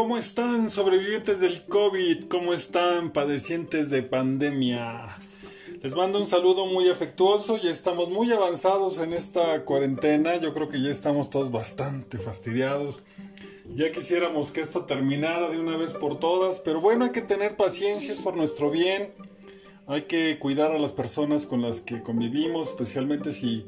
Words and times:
¿Cómo 0.00 0.16
están 0.16 0.70
sobrevivientes 0.70 1.40
del 1.40 1.66
COVID? 1.66 2.24
¿Cómo 2.28 2.54
están 2.54 3.10
padecientes 3.10 3.90
de 3.90 4.02
pandemia? 4.02 5.06
Les 5.82 5.94
mando 5.94 6.18
un 6.18 6.26
saludo 6.26 6.64
muy 6.64 6.88
afectuoso, 6.88 7.58
ya 7.58 7.70
estamos 7.70 8.08
muy 8.08 8.32
avanzados 8.32 8.98
en 8.98 9.12
esta 9.12 9.62
cuarentena, 9.66 10.36
yo 10.36 10.54
creo 10.54 10.70
que 10.70 10.80
ya 10.80 10.88
estamos 10.88 11.28
todos 11.28 11.52
bastante 11.52 12.16
fastidiados. 12.16 13.02
Ya 13.74 13.92
quisiéramos 13.92 14.52
que 14.52 14.62
esto 14.62 14.86
terminara 14.86 15.50
de 15.50 15.60
una 15.60 15.76
vez 15.76 15.92
por 15.92 16.18
todas, 16.18 16.60
pero 16.60 16.80
bueno, 16.80 17.04
hay 17.04 17.10
que 17.10 17.20
tener 17.20 17.56
paciencia 17.56 18.14
por 18.24 18.34
nuestro 18.34 18.70
bien. 18.70 19.12
Hay 19.86 20.02
que 20.02 20.38
cuidar 20.38 20.72
a 20.72 20.78
las 20.78 20.92
personas 20.92 21.44
con 21.44 21.60
las 21.60 21.82
que 21.82 22.02
convivimos, 22.02 22.68
especialmente 22.68 23.32
si 23.32 23.66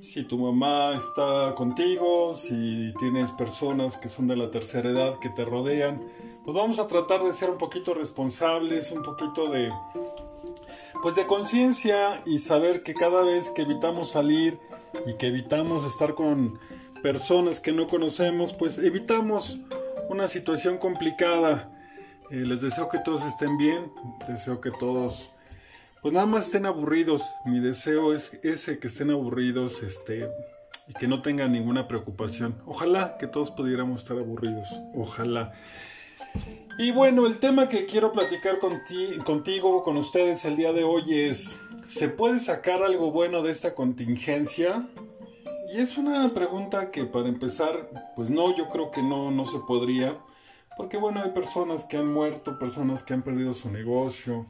si 0.00 0.24
tu 0.24 0.38
mamá 0.38 0.96
está 0.96 1.54
contigo, 1.56 2.34
si 2.34 2.92
tienes 2.98 3.30
personas 3.32 3.96
que 3.96 4.08
son 4.08 4.28
de 4.28 4.36
la 4.36 4.50
tercera 4.50 4.90
edad 4.90 5.18
que 5.18 5.28
te 5.30 5.44
rodean, 5.44 6.00
pues 6.44 6.54
vamos 6.54 6.78
a 6.78 6.86
tratar 6.86 7.24
de 7.24 7.32
ser 7.32 7.50
un 7.50 7.58
poquito 7.58 7.94
responsables, 7.94 8.92
un 8.92 9.02
poquito 9.02 9.50
de 9.50 9.72
pues 11.02 11.14
de 11.14 11.26
conciencia 11.26 12.22
y 12.26 12.38
saber 12.38 12.82
que 12.82 12.94
cada 12.94 13.22
vez 13.22 13.50
que 13.50 13.62
evitamos 13.62 14.10
salir 14.10 14.58
y 15.06 15.14
que 15.14 15.28
evitamos 15.28 15.84
estar 15.84 16.14
con 16.14 16.58
personas 17.02 17.60
que 17.60 17.72
no 17.72 17.86
conocemos, 17.86 18.52
pues 18.52 18.78
evitamos 18.78 19.60
una 20.08 20.26
situación 20.26 20.78
complicada. 20.78 21.72
Eh, 22.30 22.40
les 22.40 22.60
deseo 22.60 22.88
que 22.88 22.98
todos 22.98 23.24
estén 23.24 23.56
bien, 23.56 23.92
deseo 24.26 24.60
que 24.60 24.70
todos 24.70 25.32
pues 26.02 26.14
nada 26.14 26.26
más 26.26 26.46
estén 26.46 26.66
aburridos. 26.66 27.22
Mi 27.44 27.60
deseo 27.60 28.12
es 28.12 28.38
ese, 28.42 28.78
que 28.78 28.86
estén 28.86 29.10
aburridos, 29.10 29.82
este, 29.82 30.28
y 30.88 30.94
que 30.94 31.08
no 31.08 31.22
tengan 31.22 31.52
ninguna 31.52 31.88
preocupación. 31.88 32.54
Ojalá 32.66 33.16
que 33.18 33.26
todos 33.26 33.50
pudiéramos 33.50 34.02
estar 34.02 34.18
aburridos. 34.18 34.68
Ojalá. 34.94 35.52
Y 36.78 36.92
bueno, 36.92 37.26
el 37.26 37.38
tema 37.38 37.68
que 37.68 37.86
quiero 37.86 38.12
platicar 38.12 38.58
contigo, 39.24 39.82
con 39.82 39.96
ustedes 39.96 40.44
el 40.44 40.56
día 40.56 40.72
de 40.72 40.84
hoy 40.84 41.02
es, 41.12 41.60
¿se 41.86 42.08
puede 42.08 42.38
sacar 42.38 42.82
algo 42.82 43.10
bueno 43.10 43.42
de 43.42 43.50
esta 43.50 43.74
contingencia? 43.74 44.86
Y 45.72 45.78
es 45.78 45.98
una 45.98 46.32
pregunta 46.32 46.90
que 46.92 47.04
para 47.04 47.28
empezar, 47.28 48.12
pues 48.14 48.30
no, 48.30 48.56
yo 48.56 48.68
creo 48.70 48.90
que 48.90 49.02
no, 49.02 49.30
no 49.30 49.46
se 49.46 49.58
podría. 49.66 50.16
Porque 50.76 50.96
bueno, 50.96 51.20
hay 51.20 51.30
personas 51.32 51.84
que 51.84 51.96
han 51.96 52.06
muerto, 52.06 52.58
personas 52.58 53.02
que 53.02 53.12
han 53.12 53.22
perdido 53.22 53.52
su 53.52 53.68
negocio, 53.70 54.46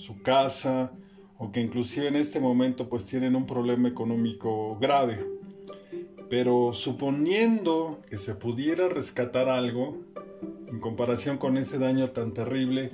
su 0.00 0.22
casa 0.22 0.90
o 1.38 1.52
que 1.52 1.60
inclusive 1.60 2.08
en 2.08 2.16
este 2.16 2.40
momento 2.40 2.88
pues 2.88 3.04
tienen 3.06 3.36
un 3.36 3.46
problema 3.46 3.88
económico 3.88 4.78
grave. 4.80 5.26
Pero 6.28 6.72
suponiendo 6.72 8.00
que 8.08 8.16
se 8.16 8.34
pudiera 8.34 8.88
rescatar 8.88 9.48
algo 9.48 9.98
en 10.68 10.80
comparación 10.80 11.38
con 11.38 11.56
ese 11.58 11.78
daño 11.78 12.10
tan 12.10 12.32
terrible, 12.32 12.92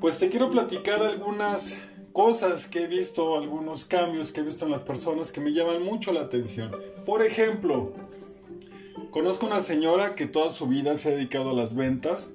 pues 0.00 0.18
te 0.18 0.28
quiero 0.28 0.50
platicar 0.50 1.02
algunas 1.02 1.82
cosas 2.12 2.68
que 2.68 2.82
he 2.82 2.86
visto, 2.86 3.36
algunos 3.36 3.84
cambios 3.84 4.30
que 4.30 4.40
he 4.40 4.44
visto 4.44 4.64
en 4.64 4.70
las 4.70 4.82
personas 4.82 5.32
que 5.32 5.40
me 5.40 5.52
llaman 5.52 5.82
mucho 5.82 6.12
la 6.12 6.20
atención. 6.20 6.70
Por 7.04 7.22
ejemplo, 7.22 7.92
conozco 9.10 9.46
una 9.46 9.60
señora 9.60 10.14
que 10.14 10.26
toda 10.26 10.50
su 10.50 10.68
vida 10.68 10.96
se 10.96 11.08
ha 11.08 11.12
dedicado 11.12 11.50
a 11.50 11.54
las 11.54 11.74
ventas, 11.74 12.32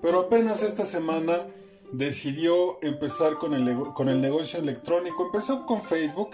pero 0.00 0.20
apenas 0.20 0.62
esta 0.62 0.86
semana 0.86 1.46
decidió 1.92 2.78
empezar 2.82 3.38
con 3.38 3.54
el, 3.54 3.92
con 3.94 4.08
el 4.08 4.20
negocio 4.20 4.58
electrónico. 4.58 5.26
Empezó 5.26 5.64
con 5.66 5.82
Facebook, 5.82 6.30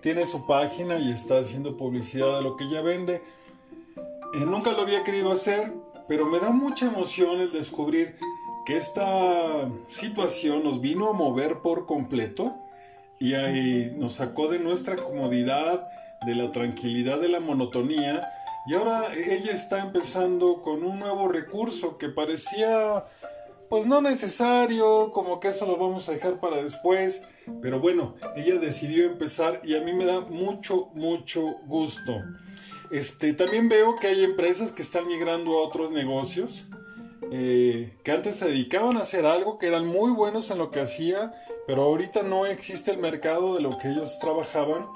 tiene 0.00 0.26
su 0.26 0.46
página 0.46 0.98
y 0.98 1.10
está 1.10 1.38
haciendo 1.38 1.76
publicidad 1.76 2.36
de 2.36 2.42
lo 2.42 2.56
que 2.56 2.64
ella 2.64 2.82
vende. 2.82 3.22
Eh, 4.34 4.44
nunca 4.46 4.72
lo 4.72 4.82
había 4.82 5.02
querido 5.02 5.32
hacer, 5.32 5.72
pero 6.08 6.26
me 6.26 6.38
da 6.38 6.50
mucha 6.50 6.86
emoción 6.86 7.40
el 7.40 7.52
descubrir 7.52 8.16
que 8.64 8.76
esta 8.76 9.68
situación 9.88 10.62
nos 10.62 10.80
vino 10.80 11.08
a 11.08 11.12
mover 11.12 11.58
por 11.58 11.86
completo 11.86 12.54
y 13.18 13.32
nos 13.96 14.14
sacó 14.14 14.48
de 14.48 14.58
nuestra 14.58 14.96
comodidad, 14.96 15.88
de 16.24 16.34
la 16.34 16.50
tranquilidad, 16.52 17.18
de 17.20 17.28
la 17.28 17.40
monotonía. 17.40 18.30
Y 18.66 18.74
ahora 18.74 19.14
ella 19.14 19.52
está 19.52 19.82
empezando 19.82 20.62
con 20.62 20.84
un 20.84 20.98
nuevo 20.98 21.28
recurso 21.28 21.98
que 21.98 22.08
parecía 22.08 23.04
pues 23.70 23.86
no 23.86 24.00
necesario, 24.00 25.12
como 25.12 25.38
que 25.38 25.48
eso 25.48 25.64
lo 25.64 25.76
vamos 25.76 26.08
a 26.08 26.12
dejar 26.12 26.40
para 26.40 26.60
después. 26.60 27.22
Pero 27.62 27.78
bueno, 27.78 28.16
ella 28.36 28.58
decidió 28.58 29.04
empezar 29.06 29.60
y 29.62 29.76
a 29.76 29.80
mí 29.80 29.92
me 29.92 30.04
da 30.04 30.20
mucho, 30.22 30.90
mucho 30.94 31.54
gusto. 31.66 32.20
Este, 32.90 33.32
también 33.32 33.68
veo 33.68 33.94
que 33.94 34.08
hay 34.08 34.24
empresas 34.24 34.72
que 34.72 34.82
están 34.82 35.06
migrando 35.06 35.52
a 35.52 35.62
otros 35.62 35.92
negocios, 35.92 36.66
eh, 37.30 37.96
que 38.02 38.10
antes 38.10 38.34
se 38.34 38.48
dedicaban 38.48 38.96
a 38.96 39.02
hacer 39.02 39.24
algo, 39.24 39.56
que 39.56 39.68
eran 39.68 39.86
muy 39.86 40.10
buenos 40.10 40.50
en 40.50 40.58
lo 40.58 40.72
que 40.72 40.80
hacía, 40.80 41.32
pero 41.68 41.82
ahorita 41.82 42.24
no 42.24 42.46
existe 42.46 42.90
el 42.90 42.98
mercado 42.98 43.54
de 43.54 43.62
lo 43.62 43.78
que 43.78 43.90
ellos 43.90 44.18
trabajaban 44.18 44.88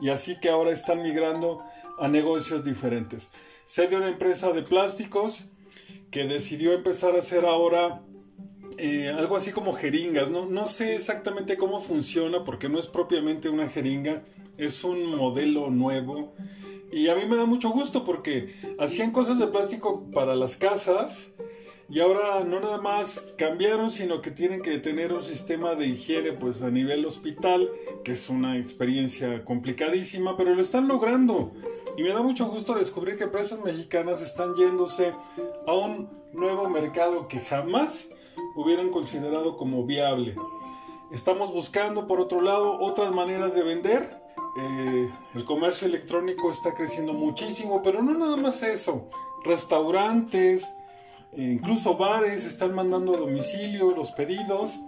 y 0.00 0.08
así 0.08 0.40
que 0.40 0.48
ahora 0.48 0.70
están 0.70 1.02
migrando 1.02 1.62
a 1.98 2.08
negocios 2.08 2.64
diferentes. 2.64 3.30
Sé 3.66 3.88
de 3.88 3.96
una 3.96 4.08
empresa 4.08 4.52
de 4.52 4.62
plásticos 4.62 5.48
que 6.10 6.24
decidió 6.24 6.72
empezar 6.72 7.14
a 7.14 7.18
hacer 7.18 7.44
ahora 7.44 8.00
eh, 8.84 9.10
algo 9.10 9.36
así 9.36 9.52
como 9.52 9.74
jeringas, 9.74 10.28
¿no? 10.28 10.44
no 10.44 10.66
sé 10.66 10.96
exactamente 10.96 11.56
cómo 11.56 11.80
funciona 11.80 12.42
porque 12.42 12.68
no 12.68 12.80
es 12.80 12.88
propiamente 12.88 13.48
una 13.48 13.68
jeringa, 13.68 14.24
es 14.58 14.82
un 14.82 15.14
modelo 15.14 15.70
nuevo 15.70 16.32
y 16.90 17.06
a 17.06 17.14
mí 17.14 17.22
me 17.28 17.36
da 17.36 17.46
mucho 17.46 17.70
gusto 17.70 18.04
porque 18.04 18.56
hacían 18.80 19.12
cosas 19.12 19.38
de 19.38 19.46
plástico 19.46 20.10
para 20.12 20.34
las 20.34 20.56
casas 20.56 21.32
y 21.88 22.00
ahora 22.00 22.42
no 22.42 22.58
nada 22.58 22.78
más 22.78 23.32
cambiaron, 23.38 23.88
sino 23.88 24.20
que 24.20 24.32
tienen 24.32 24.62
que 24.62 24.80
tener 24.80 25.12
un 25.12 25.22
sistema 25.22 25.76
de 25.76 25.86
higiene 25.86 26.32
pues 26.32 26.60
a 26.62 26.70
nivel 26.72 27.06
hospital, 27.06 27.70
que 28.02 28.12
es 28.12 28.28
una 28.30 28.58
experiencia 28.58 29.44
complicadísima, 29.44 30.36
pero 30.36 30.56
lo 30.56 30.60
están 30.60 30.88
logrando. 30.88 31.52
Y 31.96 32.02
me 32.02 32.08
da 32.08 32.20
mucho 32.20 32.46
gusto 32.46 32.74
descubrir 32.74 33.16
que 33.16 33.24
empresas 33.24 33.60
mexicanas 33.60 34.22
están 34.22 34.56
yéndose 34.56 35.12
a 35.68 35.72
un 35.72 36.10
nuevo 36.32 36.68
mercado 36.68 37.28
que 37.28 37.38
jamás 37.38 38.08
hubieran 38.54 38.90
considerado 38.90 39.56
como 39.56 39.84
viable. 39.84 40.34
Estamos 41.10 41.52
buscando, 41.52 42.06
por 42.06 42.20
otro 42.20 42.40
lado, 42.40 42.78
otras 42.80 43.12
maneras 43.12 43.54
de 43.54 43.62
vender. 43.62 44.22
Eh, 44.56 45.10
el 45.34 45.44
comercio 45.44 45.86
electrónico 45.86 46.50
está 46.50 46.74
creciendo 46.74 47.12
muchísimo, 47.12 47.82
pero 47.82 48.02
no 48.02 48.14
nada 48.14 48.36
más 48.36 48.62
eso. 48.62 49.08
Restaurantes, 49.44 50.74
e 51.32 51.42
incluso 51.42 51.96
bares 51.96 52.44
están 52.44 52.74
mandando 52.74 53.14
a 53.14 53.18
domicilio 53.18 53.90
los 53.90 54.10
pedidos. 54.12 54.80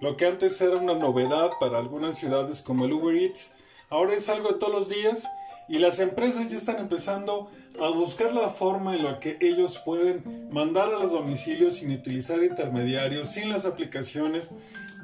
Lo 0.00 0.16
que 0.16 0.26
antes 0.26 0.60
era 0.60 0.76
una 0.76 0.94
novedad 0.94 1.52
para 1.60 1.78
algunas 1.78 2.16
ciudades 2.16 2.62
como 2.62 2.84
el 2.84 2.92
Uber 2.92 3.16
Eats, 3.16 3.52
ahora 3.90 4.14
es 4.14 4.28
algo 4.28 4.50
de 4.50 4.58
todos 4.58 4.72
los 4.72 4.88
días 4.88 5.26
y 5.68 5.78
las 5.78 5.98
empresas 5.98 6.48
ya 6.48 6.56
están 6.56 6.78
empezando 6.78 7.50
a 7.80 7.88
buscar 7.88 8.32
la 8.32 8.48
forma 8.50 8.94
en 8.94 9.04
la 9.04 9.18
que 9.18 9.38
ellos 9.40 9.80
pueden 9.84 10.48
mandar 10.50 10.88
a 10.88 10.98
los 10.98 11.12
domicilios 11.12 11.76
sin 11.76 11.92
utilizar 11.92 12.42
intermediarios, 12.42 13.30
sin 13.30 13.48
las 13.48 13.64
aplicaciones 13.64 14.50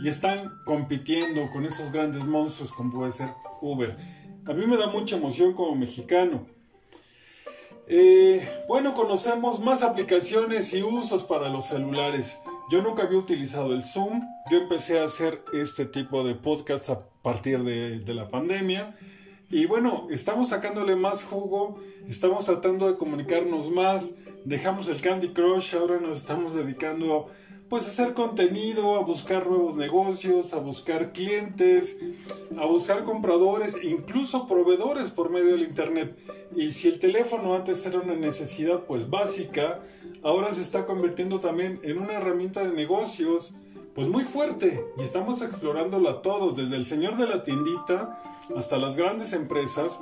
y 0.00 0.09
están 0.09 0.53
compitiendo 0.65 1.50
con 1.50 1.65
esos 1.65 1.93
grandes 1.93 2.25
monstruos 2.25 2.72
como 2.72 2.93
puede 2.93 3.10
ser 3.10 3.31
Uber. 3.60 3.97
A 4.47 4.53
mí 4.53 4.66
me 4.66 4.76
da 4.76 4.88
mucha 4.88 5.16
emoción 5.16 5.54
como 5.54 5.75
mexicano. 5.75 6.47
Eh, 7.87 8.48
bueno, 8.69 8.94
conocemos 8.94 9.60
más 9.60 9.82
aplicaciones 9.82 10.72
y 10.75 10.82
usos 10.82 11.25
para 11.25 11.48
los 11.48 11.66
celulares. 11.66 12.38
Yo 12.71 12.82
nunca 12.82 13.03
había 13.03 13.19
utilizado 13.19 13.72
el 13.75 13.82
Zoom. 13.82 14.22
Yo 14.50 14.59
empecé 14.59 15.00
a 15.00 15.04
hacer 15.04 15.42
este 15.53 15.87
tipo 15.87 16.22
de 16.22 16.37
podcast 16.37 16.88
a 16.91 17.00
partir 17.22 17.65
de 17.65 18.15
la 18.15 18.28
pandemia. 18.28 18.97
Y 19.52 19.66
bueno, 19.66 20.06
estamos 20.10 20.50
sacándole 20.50 20.94
más 20.94 21.24
jugo, 21.24 21.80
estamos 22.08 22.44
tratando 22.44 22.86
de 22.86 22.97
comunicarnos 22.97 23.68
más, 23.68 24.14
dejamos 24.44 24.88
el 24.88 25.00
Candy 25.00 25.30
Crush, 25.30 25.74
ahora 25.74 25.98
nos 25.98 26.18
estamos 26.18 26.54
dedicando 26.54 27.26
pues 27.68 27.84
a 27.84 27.88
hacer 27.88 28.14
contenido, 28.14 28.94
a 28.94 29.02
buscar 29.02 29.48
nuevos 29.48 29.74
negocios, 29.74 30.54
a 30.54 30.58
buscar 30.58 31.12
clientes, 31.12 31.98
a 32.56 32.64
buscar 32.66 33.02
compradores, 33.02 33.76
incluso 33.82 34.47
proveedores 34.47 35.10
por 35.10 35.30
medio 35.30 35.53
del 35.53 35.62
internet. 35.62 36.16
Y 36.54 36.70
si 36.70 36.86
el 36.86 37.00
teléfono 37.00 37.53
antes 37.54 37.84
era 37.84 37.98
una 37.98 38.14
necesidad 38.14 38.84
pues 38.84 39.10
básica, 39.10 39.80
ahora 40.22 40.54
se 40.54 40.62
está 40.62 40.86
convirtiendo 40.86 41.41
también 41.41 41.80
en 41.82 41.98
una 41.98 42.14
herramienta 42.14 42.64
de 42.64 42.72
negocios 42.72 43.53
pues 44.00 44.08
muy 44.10 44.24
fuerte 44.24 44.82
y 44.97 45.02
estamos 45.02 45.42
explorándolo 45.42 46.22
todos, 46.22 46.56
desde 46.56 46.76
el 46.76 46.86
señor 46.86 47.18
de 47.18 47.26
la 47.26 47.42
tiendita 47.42 48.18
hasta 48.56 48.78
las 48.78 48.97
grandes 48.97 49.34
empresas 49.34 50.00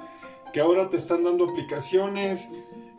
que 0.52 0.60
ahora 0.60 0.88
te 0.88 0.96
están 0.96 1.24
dando 1.24 1.50
aplicaciones, 1.50 2.48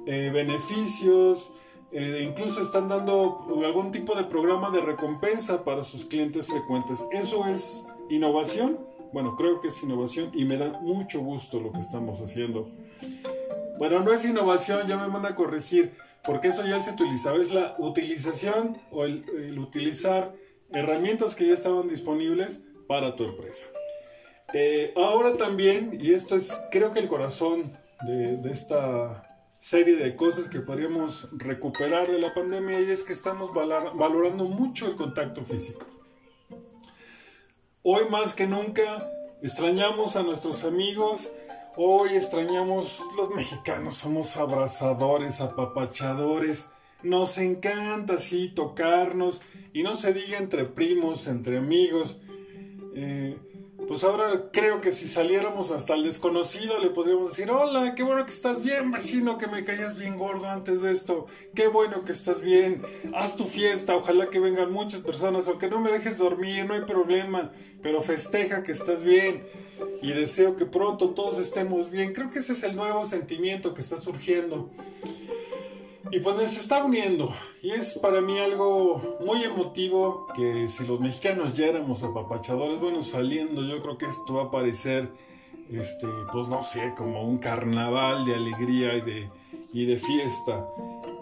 eh, 0.05 0.29
beneficios, 0.33 1.53
eh, 1.93 2.27
incluso 2.29 2.61
están 2.61 2.89
dando 2.89 3.47
algún 3.63 3.93
tipo 3.93 4.13
de 4.13 4.25
programa 4.25 4.71
de 4.71 4.81
recompensa 4.81 5.63
para 5.63 5.85
sus 5.85 6.03
clientes 6.03 6.47
frecuentes. 6.47 7.05
Eso 7.13 7.47
es 7.47 7.87
innovación. 8.09 8.77
Bueno, 9.13 9.37
creo 9.37 9.61
que 9.61 9.69
es 9.69 9.81
innovación 9.81 10.31
y 10.33 10.43
me 10.43 10.57
da 10.57 10.81
mucho 10.81 11.21
gusto 11.21 11.61
lo 11.61 11.71
que 11.71 11.79
estamos 11.79 12.19
haciendo. 12.19 12.67
Bueno, 13.77 14.01
no 14.01 14.11
es 14.11 14.25
innovación, 14.25 14.85
ya 14.85 14.97
me 14.97 15.07
van 15.07 15.25
a 15.25 15.33
corregir, 15.33 15.93
porque 16.25 16.49
eso 16.49 16.67
ya 16.67 16.81
se 16.81 16.91
utilizaba, 16.91 17.37
es 17.37 17.53
la 17.53 17.75
utilización 17.77 18.77
o 18.91 19.05
el, 19.05 19.57
utilizar 19.57 20.35
herramientas 20.71 21.35
que 21.35 21.47
ya 21.47 21.53
estaban 21.53 21.87
disponibles 21.87 22.63
para 22.87 23.15
tu 23.15 23.25
empresa. 23.25 23.67
Eh, 24.53 24.93
ahora 24.95 25.37
también, 25.37 25.97
y 25.99 26.13
esto 26.13 26.35
es 26.35 26.51
creo 26.71 26.91
que 26.91 26.99
el 26.99 27.07
corazón 27.07 27.77
de, 28.01 28.37
de 28.37 28.51
esta 28.51 29.23
serie 29.59 29.97
de 29.97 30.15
cosas 30.15 30.47
que 30.47 30.61
podríamos 30.61 31.29
recuperar 31.37 32.09
de 32.09 32.17
la 32.17 32.33
pandemia 32.33 32.79
y 32.79 32.89
es 32.89 33.03
que 33.03 33.13
estamos 33.13 33.53
valorando 33.53 34.45
mucho 34.45 34.87
el 34.87 34.95
contacto 34.95 35.43
físico. 35.43 35.85
Hoy 37.83 38.03
más 38.09 38.33
que 38.33 38.47
nunca 38.47 39.09
extrañamos 39.41 40.15
a 40.15 40.23
nuestros 40.23 40.63
amigos, 40.63 41.29
hoy 41.75 42.15
extrañamos, 42.15 43.01
los 43.17 43.29
mexicanos 43.35 43.95
somos 43.95 44.35
abrazadores, 44.37 45.41
apapachadores, 45.41 46.67
nos 47.03 47.37
encanta 47.37 48.15
así 48.15 48.49
tocarnos 48.49 49.41
y 49.73 49.83
no 49.83 49.95
se 49.95 50.13
diga 50.13 50.37
entre 50.37 50.65
primos, 50.65 51.27
entre 51.27 51.57
amigos. 51.57 52.21
Eh, 52.95 53.37
pues 53.87 54.03
ahora 54.03 54.49
creo 54.51 54.81
que 54.81 54.91
si 54.91 55.07
saliéramos 55.07 55.71
hasta 55.71 55.95
el 55.95 56.03
desconocido 56.03 56.79
le 56.79 56.89
podríamos 56.89 57.31
decir, 57.31 57.49
hola, 57.49 57.95
qué 57.95 58.03
bueno 58.03 58.23
que 58.23 58.31
estás 58.31 58.61
bien, 58.61 58.91
vecino, 58.91 59.37
que 59.39 59.47
me 59.47 59.65
caías 59.65 59.97
bien 59.97 60.17
gordo 60.17 60.47
antes 60.47 60.83
de 60.83 60.91
esto, 60.91 61.25
qué 61.55 61.67
bueno 61.67 62.03
que 62.05 62.11
estás 62.11 62.41
bien, 62.41 62.83
haz 63.15 63.35
tu 63.35 63.45
fiesta, 63.45 63.95
ojalá 63.95 64.29
que 64.29 64.39
vengan 64.39 64.71
muchas 64.71 65.01
personas, 65.01 65.47
aunque 65.47 65.69
no 65.69 65.79
me 65.79 65.91
dejes 65.91 66.19
dormir, 66.19 66.65
no 66.67 66.75
hay 66.75 66.81
problema, 66.81 67.51
pero 67.81 68.01
festeja 68.01 68.61
que 68.61 68.73
estás 68.73 69.03
bien 69.03 69.43
y 70.03 70.11
deseo 70.11 70.55
que 70.55 70.65
pronto 70.65 71.11
todos 71.11 71.39
estemos 71.39 71.89
bien. 71.89 72.13
Creo 72.13 72.29
que 72.29 72.39
ese 72.39 72.53
es 72.53 72.63
el 72.63 72.75
nuevo 72.75 73.05
sentimiento 73.05 73.73
que 73.73 73.81
está 73.81 73.99
surgiendo. 73.99 74.69
Y 76.11 76.19
pues 76.21 76.49
se 76.49 76.59
está 76.59 76.83
uniendo. 76.83 77.31
Y 77.61 77.71
es 77.71 77.99
para 77.99 78.19
mí 78.19 78.39
algo 78.39 79.17
muy 79.25 79.43
emotivo 79.43 80.27
que 80.35 80.67
si 80.67 80.85
los 80.87 80.99
mexicanos 80.99 81.53
ya 81.53 81.67
éramos 81.67 82.03
apapachadores, 82.03 82.79
bueno, 82.79 83.03
saliendo, 83.03 83.61
yo 83.63 83.79
creo 83.81 83.97
que 83.97 84.07
esto 84.07 84.35
va 84.35 84.43
a 84.45 84.51
parecer, 84.51 85.09
este, 85.71 86.07
pues 86.31 86.47
no 86.47 86.63
sé, 86.63 86.93
como 86.97 87.23
un 87.23 87.37
carnaval 87.37 88.25
de 88.25 88.35
alegría 88.35 88.95
y 88.95 89.01
de, 89.01 89.29
y 89.71 89.85
de 89.85 89.97
fiesta. 89.97 90.65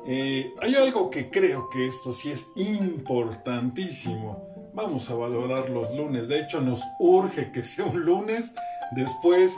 Eh, 0.05 0.53
hay 0.61 0.75
algo 0.75 1.09
que 1.09 1.29
creo 1.29 1.69
que 1.69 1.87
esto 1.87 2.13
sí 2.13 2.31
es 2.31 2.49
importantísimo. 2.55 4.47
Vamos 4.73 5.09
a 5.09 5.15
valorar 5.15 5.69
los 5.69 5.93
lunes. 5.95 6.29
De 6.29 6.39
hecho, 6.39 6.61
nos 6.61 6.81
urge 6.99 7.51
que 7.51 7.63
sea 7.63 7.85
un 7.85 8.05
lunes 8.05 8.53
después 8.91 9.57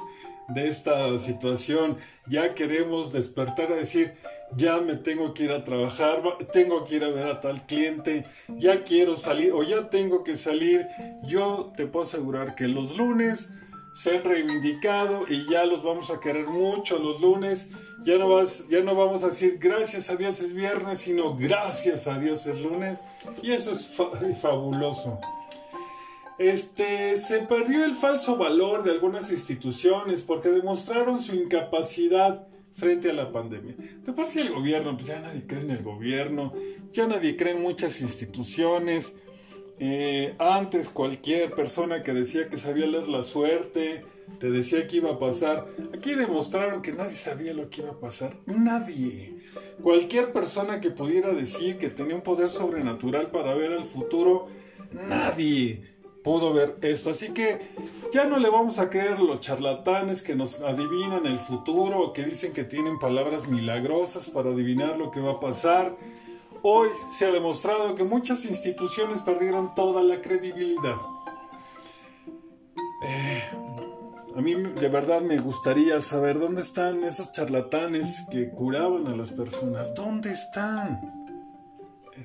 de 0.50 0.68
esta 0.68 1.18
situación. 1.18 1.98
Ya 2.28 2.56
queremos 2.56 3.12
despertar 3.12 3.72
a 3.72 3.75
decir, 3.75 4.13
ya 4.56 4.80
me 4.81 4.96
tengo 4.96 5.34
que 5.34 5.44
ir 5.46 5.51
a 5.51 5.63
trabajar, 5.63 6.22
tengo 6.51 6.86
que 6.86 6.96
ir 6.96 7.04
a 7.04 7.10
ver 7.10 7.28
a 7.28 7.42
tal 7.42 7.66
cliente, 7.66 8.25
ya 8.57 8.84
quiero 8.84 9.16
salir 9.16 9.51
o 9.54 9.63
ya 9.63 9.90
tengo 9.90 10.24
que 10.24 10.36
salir. 10.36 10.86
Yo 11.24 11.72
te 11.75 11.86
puedo 11.86 12.06
asegurar 12.06 12.56
que 12.56 12.68
los 12.68 12.98
lunes 12.98 13.50
se 13.94 14.18
han 14.18 14.24
reivindicado 14.24 15.25
y 15.28 15.50
ya 15.50 15.66
los 15.66 15.84
vamos 15.84 16.10
a 16.10 16.19
querer 16.19 16.48
mucho 16.48 16.98
los 16.98 17.22
lunes. 17.22 17.72
Ya 18.04 18.18
no, 18.18 18.30
vas, 18.30 18.68
ya 18.69 18.81
no 18.81 18.96
vamos 18.96 19.24
a 19.24 19.28
decir 19.28 19.57
gracias 19.60 20.10
a 20.10 20.16
Dios 20.16 20.40
es 20.40 20.54
viernes, 20.54 21.00
sino 21.00 21.36
gracias 21.36 22.07
a 22.07 22.18
Dios 22.18 22.46
es 22.48 22.62
lunes. 22.62 23.01
Y 23.42 23.51
eso 23.51 23.72
es 23.72 23.88
fabuloso. 24.42 25.19
Este, 26.39 27.18
se 27.18 27.39
perdió 27.41 27.83
el 27.83 27.95
falso 27.95 28.38
valor 28.38 28.83
de 28.83 28.91
algunas 28.91 29.30
instituciones 29.30 30.21
porque 30.21 30.47
demostraron 30.47 31.19
su 31.19 31.36
incapacidad 31.36 32.47
frente 32.75 33.09
a 33.09 33.13
la 33.13 33.30
pandemia. 33.30 33.75
De 34.06 34.13
por 34.13 34.25
sí 34.25 34.39
el 34.39 34.50
gobierno, 34.50 34.95
pues 34.95 35.07
ya 35.09 35.19
nadie 35.19 35.45
cree 35.45 35.63
en 35.63 35.71
el 35.71 35.83
gobierno, 35.83 36.53
ya 36.94 37.07
nadie 37.07 37.36
cree 37.36 37.56
en 37.56 37.62
muchas 37.62 38.00
instituciones. 38.00 39.18
Eh, 39.81 40.36
antes 40.39 40.88
cualquier 40.89 41.53
persona 41.53 42.03
que 42.03 42.13
decía 42.13 42.47
que 42.47 42.57
sabía 42.57 42.86
leer 42.86 43.09
la 43.09 43.24
suerte, 43.24 44.03
te 44.39 44.50
decía 44.50 44.88
que 44.88 44.97
iba 44.97 45.12
a 45.12 45.19
pasar. 45.19 45.65
Aquí 45.94 46.15
demostraron 46.15 46.81
que 46.81 46.94
nadie 46.94 47.15
sabía 47.15 47.53
lo 47.53 47.69
que 47.69 47.81
iba 47.81 47.91
a 47.91 48.00
pasar. 48.00 48.38
Nadie. 48.45 49.39
Cualquier 49.83 50.31
persona 50.31 50.80
que 50.80 50.89
pudiera 50.89 51.33
decir 51.33 51.77
que 51.77 51.89
tenía 51.89 52.15
un 52.15 52.21
poder 52.21 52.47
sobrenatural 52.47 53.27
para 53.27 53.53
ver 53.56 53.74
el 53.74 53.83
futuro, 53.83 54.47
nadie 54.94 55.99
pudo 56.24 56.54
ver 56.54 56.77
esto. 56.81 57.12
Así 57.12 57.33
que 57.33 57.60
ya 58.12 58.25
no 58.25 58.38
le 58.38 58.50
vamos 58.50 58.80
a 58.80 58.89
creer 58.89 59.19
los 59.19 59.39
charlatanes 59.39 60.21
que 60.21 60.36
nos 60.36 60.62
adivinan 60.62 61.25
el 61.25 61.39
futuro 61.39 62.13
que 62.13 62.24
dicen 62.24 62.54
que 62.54 62.63
tienen 62.63 63.00
palabras 63.00 63.48
milagrosas 63.48 64.30
para 64.30 64.50
adivinar 64.50 64.98
lo 64.98 65.12
que 65.12 65.21
va 65.21 65.33
a 65.33 65.39
pasar. 65.39 65.95
Hoy 66.62 66.89
se 67.18 67.25
ha 67.25 67.31
demostrado 67.31 67.95
que 67.95 68.04
muchas 68.04 68.45
instituciones 68.45 69.21
perdieron 69.21 69.74
toda 69.75 70.04
la 70.04 70.21
credibilidad. 70.21 70.95
Eh, 73.01 73.44
a 74.36 74.42
mí 74.42 74.56
de 74.56 74.89
verdad 74.89 75.22
me 75.22 75.38
gustaría 75.38 76.01
saber 76.01 76.38
dónde 76.38 76.62
están 76.62 77.04
esos 77.06 77.31
charlatanes 77.31 78.25
que 78.30 78.50
curaban 78.50 79.07
a 79.07 79.15
las 79.15 79.31
personas. 79.31 79.94
¿Dónde 79.95 80.33
están? 80.33 81.29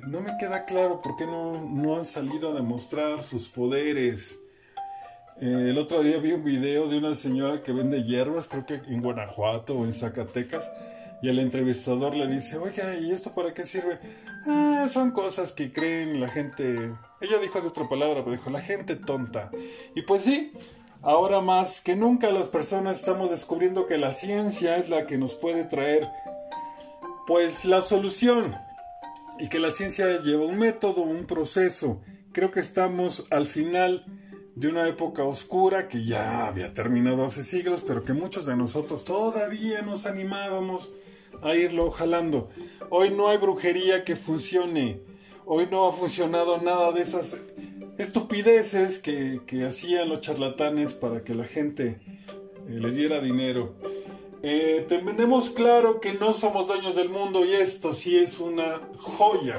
No 0.07 0.21
me 0.21 0.37
queda 0.39 0.65
claro 0.65 1.01
por 1.01 1.17
qué 1.17 1.27
no, 1.27 1.97
han 1.97 2.05
salido 2.05 2.51
a 2.51 2.55
demostrar 2.55 3.23
sus 3.23 3.49
poderes. 3.49 4.41
Eh, 5.41 5.69
el 5.71 5.79
otro 5.79 6.03
día 6.03 6.19
vi 6.19 6.33
un 6.33 6.45
video 6.45 6.89
de 6.89 6.99
una 6.99 7.15
señora 7.15 7.63
que 7.63 7.73
vende 7.73 8.05
hierbas, 8.05 8.49
creo 8.49 8.67
que 8.67 8.75
en 8.75 9.03
Guanajuato 9.03 9.75
o 9.75 9.85
en 9.85 9.93
Zacatecas, 9.93 10.71
y 11.23 11.29
el 11.29 11.39
entrevistador 11.39 12.15
le 12.15 12.27
dice, 12.27 12.59
oiga, 12.59 12.97
¿y 12.99 13.11
esto 13.11 13.35
para 13.35 13.55
qué 13.55 13.65
sirve? 13.65 13.99
Ah, 14.47 14.87
son 14.91 15.11
cosas 15.11 15.53
que 15.53 15.73
creen 15.73 16.21
la 16.21 16.29
gente. 16.29 16.93
Ella 17.21 17.39
dijo 17.41 17.61
de 17.61 17.69
otra 17.69 17.89
palabra, 17.89 18.23
pero 18.25 18.37
dijo, 18.37 18.51
la 18.51 18.61
gente 18.61 18.97
tonta. 18.97 19.51
Y 19.95 20.03
pues 20.03 20.23
sí, 20.23 20.53
ahora 21.03 21.41
más 21.41 21.81
que 21.81 21.97
nunca 21.97 22.31
las 22.31 22.49
personas 22.49 22.99
estamos 22.99 23.31
descubriendo 23.31 23.87
que 23.87 23.99
la 23.99 24.13
ciencia 24.13 24.77
es 24.77 24.89
la 24.89 25.07
que 25.07 25.17
nos 25.17 25.35
puede 25.35 25.65
traer, 25.65 26.07
pues, 27.27 27.65
la 27.65 27.81
solución 27.81 28.55
y 29.39 29.49
que 29.49 29.59
la 29.59 29.73
ciencia 29.73 30.21
lleva 30.23 30.45
un 30.45 30.59
método, 30.59 31.03
un 31.03 31.27
proceso. 31.27 32.01
Creo 32.33 32.51
que 32.51 32.61
estamos 32.61 33.27
al 33.31 33.47
final 33.47 34.05
de 34.55 34.69
una 34.69 34.89
época 34.89 35.25
oscura 35.25 35.89
que 35.89 36.05
ya 36.05 36.47
había 36.47 36.73
terminado 36.73 37.25
hace 37.25 37.43
siglos, 37.43 37.83
pero 37.87 38.03
que 38.03 38.13
muchos 38.13 38.47
de 38.47 38.57
nosotros 38.57 39.05
todavía 39.05 39.83
nos 39.83 40.07
animábamos 40.07 40.93
a 41.43 41.55
irlo 41.55 41.91
jalando. 41.91 42.49
Hoy 42.91 43.11
no 43.11 43.29
hay 43.29 43.39
brujería 43.39 44.05
que 44.05 44.17
funcione. 44.17 45.01
Hoy 45.45 45.67
no 45.71 45.87
ha 45.87 45.93
funcionado 45.93 46.59
nada 46.59 46.93
de 46.93 47.03
esas 47.03 47.41
estupideces 47.99 48.99
que, 48.99 49.65
hacían 49.67 50.09
los 50.09 50.21
charlatanes 50.21 50.95
para 50.95 51.21
que 51.21 51.35
la 51.35 51.45
gente 51.45 52.01
eh, 52.69 52.79
les 52.81 52.95
diera 52.95 53.21
dinero. 53.21 53.75
Eh, 54.47 54.85
tenemos 54.87 55.49
claro 55.49 56.03
que 56.03 56.13
no 56.13 56.35
somos 56.35 56.67
dueños 56.67 56.97
del 56.97 57.09
mundo 57.09 57.47
y 57.47 57.55
esto 57.55 57.95
sí 57.95 58.19
es 58.19 58.39
una 58.39 58.79
joya. 58.99 59.59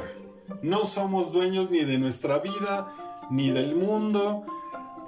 No 0.62 0.86
somos 0.86 1.34
dueños 1.34 1.72
ni 1.72 1.84
de 1.84 1.98
nuestra 1.98 2.38
vida, 2.38 2.94
ni 3.32 3.50
del 3.50 3.76
mundo. 3.76 4.44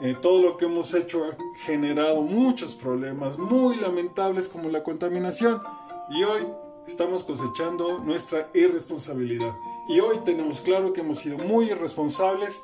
Eh, 0.02 0.16
todo 0.20 0.42
lo 0.42 0.58
que 0.58 0.66
hemos 0.66 0.96
hecho 0.96 1.26
ha 1.26 1.38
generado 1.64 2.24
muchos 2.24 2.74
problemas 2.74 3.38
muy 3.38 3.76
lamentables 3.76 4.48
como 4.50 4.68
la 4.70 4.82
contaminación. 4.82 5.62
Y 6.10 6.24
hoy 6.24 6.48
estamos 6.88 7.24
cosechando 7.24 8.00
nuestra 8.00 8.50
irresponsabilidad. 8.56 9.54
Y 9.90 10.00
hoy 10.00 10.18
tenemos 10.26 10.62
claro 10.62 10.92
que 10.92 11.02
hemos 11.02 11.20
sido 11.20 11.38
muy 11.38 11.68
irresponsables. 11.68 12.64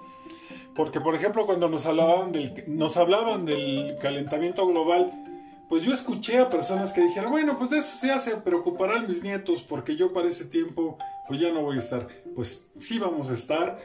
Porque, 0.76 1.00
por 1.00 1.14
ejemplo, 1.14 1.46
cuando 1.46 1.70
nos 1.70 1.86
hablaban 1.86 2.32
del, 2.32 2.64
nos 2.66 2.98
hablaban 2.98 3.46
del 3.46 3.98
calentamiento 4.02 4.66
global, 4.66 5.12
pues 5.74 5.86
yo 5.86 5.92
escuché 5.92 6.38
a 6.38 6.52
personas 6.52 6.94
que 6.94 7.02
dijeron, 7.02 7.32
bueno, 7.32 7.58
pues 7.58 7.72
de 7.72 7.80
eso 7.80 7.98
se 7.98 8.12
hace, 8.12 8.36
preocuparán 8.38 9.08
mis 9.08 9.24
nietos 9.24 9.64
porque 9.68 9.96
yo 9.96 10.14
para 10.14 10.28
ese 10.28 10.46
tiempo 10.46 11.00
pues 11.28 11.40
ya 11.40 11.52
no 11.52 11.64
voy 11.64 11.78
a 11.78 11.80
estar. 11.80 12.08
Pues 12.36 12.68
sí 12.80 13.00
vamos 13.00 13.32
a 13.32 13.34
estar. 13.34 13.80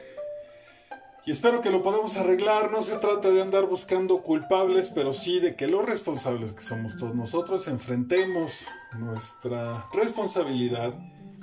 Y 1.25 1.31
espero 1.31 1.61
que 1.61 1.71
lo 1.71 1.81
podamos 1.81 2.15
arreglar. 2.17 2.71
No 2.71 2.83
se 2.83 2.97
trata 2.97 3.31
de 3.31 3.41
andar 3.41 3.65
buscando 3.65 4.21
culpables, 4.21 4.89
pero 4.89 5.13
sí 5.13 5.39
de 5.39 5.55
que 5.55 5.65
los 5.65 5.83
responsables 5.83 6.53
que 6.53 6.61
somos 6.61 6.95
todos 6.95 7.15
nosotros 7.15 7.67
enfrentemos 7.67 8.67
nuestra 8.95 9.87
responsabilidad 9.91 10.93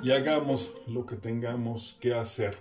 y 0.01 0.13
hagamos 0.13 0.71
lo 0.87 1.07
que 1.07 1.17
tengamos 1.17 1.99
que 2.01 2.15
hacer. 2.15 2.57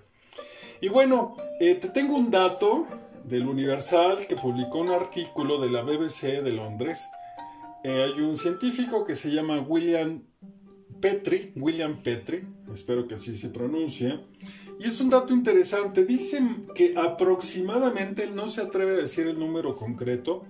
Y 0.81 0.87
bueno, 0.87 1.37
eh, 1.59 1.75
te 1.75 1.89
tengo 1.89 2.15
un 2.15 2.31
dato 2.31 2.87
del 3.25 3.47
Universal 3.47 4.25
que 4.25 4.35
publicó 4.35 4.79
un 4.79 4.89
artículo 4.89 5.61
de 5.61 5.69
la 5.69 5.83
BBC 5.83 6.41
de 6.41 6.51
Londres 6.51 7.07
eh, 7.85 8.01
hay 8.01 8.19
un 8.19 8.35
científico 8.35 9.05
que 9.05 9.15
se 9.15 9.29
llama 9.29 9.61
William 9.61 10.23
Petri, 10.99 11.53
William 11.55 12.01
Petri, 12.01 12.43
espero 12.73 13.07
que 13.07 13.13
así 13.13 13.37
se 13.37 13.49
pronuncie, 13.49 14.21
y 14.79 14.87
es 14.87 14.99
un 14.99 15.11
dato 15.11 15.35
interesante. 15.35 16.03
Dicen 16.03 16.65
que 16.73 16.95
aproximadamente, 16.97 18.23
él 18.23 18.35
no 18.35 18.49
se 18.49 18.61
atreve 18.61 18.93
a 18.93 18.97
decir 18.97 19.27
el 19.27 19.37
número 19.37 19.75
concreto, 19.75 20.45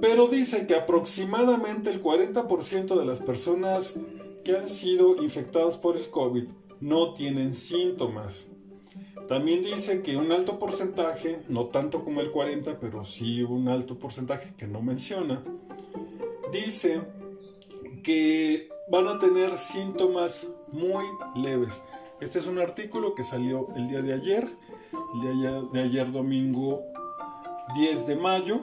pero 0.00 0.28
dice 0.28 0.64
que 0.68 0.76
aproximadamente 0.76 1.90
el 1.90 2.00
40% 2.00 2.96
de 2.96 3.04
las 3.04 3.20
personas 3.20 3.96
que 4.44 4.56
han 4.56 4.68
sido 4.68 5.20
infectados 5.20 5.76
por 5.76 5.96
el 5.96 6.08
COVID 6.08 6.44
no 6.80 7.14
tienen 7.14 7.56
síntomas. 7.56 8.46
También 9.26 9.62
dice 9.62 10.02
que 10.02 10.16
un 10.16 10.30
alto 10.30 10.60
porcentaje, 10.60 11.40
no 11.48 11.66
tanto 11.66 12.04
como 12.04 12.20
el 12.20 12.30
40, 12.30 12.78
pero 12.78 13.04
sí 13.04 13.42
un 13.42 13.66
alto 13.66 13.98
porcentaje 13.98 14.54
que 14.56 14.68
no 14.68 14.80
menciona, 14.80 15.42
dice 16.52 17.00
que 18.02 18.68
van 18.90 19.06
a 19.08 19.18
tener 19.18 19.56
síntomas 19.56 20.46
muy 20.72 21.04
leves. 21.36 21.82
Este 22.20 22.38
es 22.38 22.46
un 22.46 22.58
artículo 22.58 23.14
que 23.14 23.22
salió 23.22 23.66
el 23.76 23.88
día 23.88 24.02
de 24.02 24.14
ayer, 24.14 24.48
el 25.14 25.40
día 25.40 25.62
de 25.72 25.82
ayer 25.82 26.10
domingo 26.10 26.82
10 27.74 28.06
de 28.06 28.16
mayo, 28.16 28.60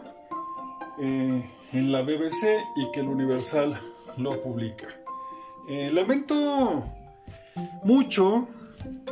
eh, 1.00 1.44
en 1.74 1.92
la 1.92 2.02
BBC 2.02 2.64
y 2.76 2.92
que 2.92 3.02
el 3.02 3.08
Universal 3.08 3.80
lo 4.18 4.42
publica. 4.42 4.88
Eh, 5.68 5.92
lamento 5.92 6.84
mucho 7.84 8.48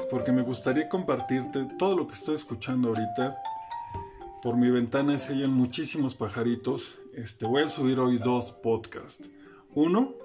porque 0.10 0.32
me 0.32 0.42
gustaría 0.44 0.88
compartirte 0.88 1.66
todo 1.78 1.96
lo 1.96 2.08
que 2.08 2.14
estoy 2.14 2.36
escuchando 2.36 2.90
ahorita. 2.90 3.38
Por 4.44 4.58
mi 4.58 4.70
ventana 4.70 5.18
se 5.18 5.32
oyen 5.32 5.52
muchísimos 5.52 6.16
pajaritos. 6.16 7.00
Este, 7.14 7.46
voy 7.46 7.64
a 7.64 7.70
subir 7.70 7.98
hoy 8.02 8.18
dos 8.18 8.52
podcasts. 8.52 9.30
Uno, 9.74 10.16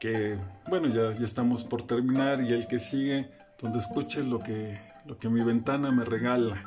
que 0.00 0.36
bueno, 0.68 0.88
ya, 0.88 1.16
ya 1.16 1.24
estamos 1.24 1.62
por 1.62 1.84
terminar, 1.84 2.42
y 2.42 2.52
el 2.52 2.66
que 2.66 2.80
sigue, 2.80 3.30
donde 3.62 3.78
escuches 3.78 4.26
lo 4.26 4.40
que, 4.40 4.80
lo 5.06 5.16
que 5.16 5.28
mi 5.28 5.44
ventana 5.44 5.92
me 5.92 6.02
regala. 6.02 6.64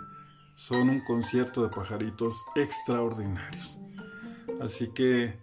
Son 0.55 0.87
un 0.87 1.01
concierto 1.01 1.61
de 1.61 1.75
pajaritos 1.75 2.35
extraordinarios. 2.55 3.77
Así 4.61 4.93
que, 4.93 5.41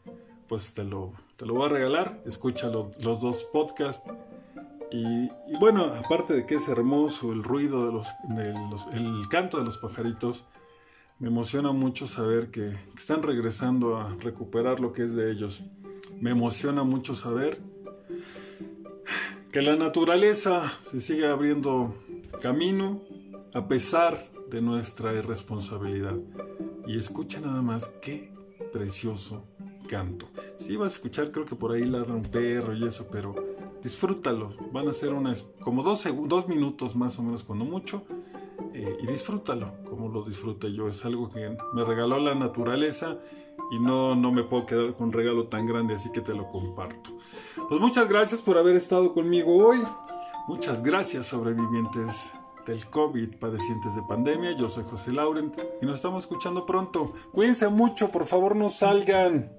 pues 0.49 0.73
te 0.73 0.82
lo, 0.82 1.12
te 1.37 1.44
lo 1.44 1.52
voy 1.52 1.66
a 1.66 1.68
regalar. 1.68 2.23
Escucha 2.25 2.68
los 2.68 3.20
dos 3.20 3.44
podcasts 3.52 4.11
y, 4.90 5.28
bueno, 5.61 5.85
aparte 5.85 6.32
de 6.32 6.47
que 6.47 6.54
es 6.54 6.68
hermoso 6.68 7.32
el 7.32 7.42
ruido 7.42 7.85
de 7.85 7.92
los, 7.92 8.08
el 8.94 9.28
canto 9.28 9.58
de 9.58 9.66
los 9.66 9.76
pajaritos, 9.76 10.47
me 11.18 11.28
emociona 11.28 11.72
mucho 11.72 12.06
saber 12.06 12.50
que, 12.50 12.72
están 12.96 13.22
regresando 13.22 13.96
a 13.96 14.14
recuperar 14.14 14.80
lo 14.80 14.92
que 14.92 15.02
es 15.02 15.14
de 15.14 15.30
ellos. 15.30 15.64
Me 16.20 16.30
emociona 16.30 16.84
mucho 16.84 17.14
saber 17.14 17.58
que 19.52 19.62
la 19.62 19.76
naturaleza 19.76 20.70
se 20.84 21.00
sigue 21.00 21.26
abriendo 21.26 21.94
camino 22.40 23.02
a 23.54 23.66
pesar 23.66 24.22
de 24.50 24.60
nuestra 24.60 25.12
irresponsabilidad. 25.14 26.16
Y 26.87 26.96
escucha 26.96 27.40
nada 27.40 27.62
más 27.62 27.88
qué 28.00 28.32
precioso 28.72 29.44
canto. 29.88 30.28
Sí, 30.56 30.76
vas 30.76 30.92
a 30.92 30.96
escuchar, 30.96 31.32
creo 31.32 31.46
que 31.46 31.56
por 31.56 31.72
ahí 31.72 31.84
ladra 31.84 32.14
un 32.14 32.22
perro 32.22 32.75
y 32.75 32.87
eso, 32.87 33.08
pero 33.10 33.34
disfrútalo. 33.82 34.52
Van 34.72 34.87
a 34.87 34.92
ser 34.92 35.12
unas 35.14 35.42
como 35.60 35.82
dos 35.82 36.48
minutos 36.48 36.94
más 36.94 37.18
o 37.18 37.22
menos 37.22 37.42
cuando 37.42 37.64
mucho. 37.64 38.04
Eh, 38.78 38.97
y 39.00 39.06
disfrútalo 39.08 39.73
como 39.85 40.08
lo 40.08 40.23
disfruté 40.23 40.73
yo. 40.73 40.87
Es 40.88 41.04
algo 41.04 41.28
que 41.28 41.56
me 41.73 41.85
regaló 41.85 42.20
la 42.20 42.37
naturaleza 42.37 43.18
y 43.73 43.80
no, 43.80 44.14
no 44.14 44.30
me 44.30 44.44
puedo 44.44 44.66
quedar 44.66 44.94
con 44.94 45.08
un 45.08 45.12
regalo 45.12 45.49
tan 45.49 45.66
grande, 45.66 45.94
así 45.94 46.12
que 46.12 46.20
te 46.20 46.32
lo 46.32 46.49
comparto. 46.49 47.11
Pues 47.68 47.80
muchas 47.80 48.08
gracias 48.08 48.40
por 48.40 48.56
haber 48.56 48.76
estado 48.76 49.12
conmigo 49.12 49.56
hoy. 49.56 49.82
Muchas 50.47 50.85
gracias 50.85 51.26
sobrevivientes 51.26 52.32
del 52.66 52.87
COVID, 52.87 53.38
padecientes 53.40 53.97
de 53.97 54.02
pandemia. 54.02 54.56
Yo 54.56 54.68
soy 54.68 54.85
José 54.85 55.12
Laurent 55.12 55.58
y 55.82 55.85
nos 55.85 55.97
estamos 55.97 56.23
escuchando 56.23 56.64
pronto. 56.64 57.12
Cuídense 57.32 57.68
mucho, 57.68 58.12
por 58.12 58.26
favor 58.26 58.54
no 58.54 58.70
salgan. 58.70 59.50